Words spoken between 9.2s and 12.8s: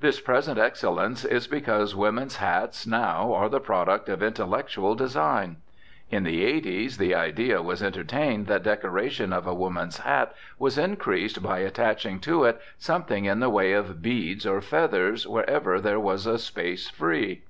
of a woman's hat was increased by attaching to it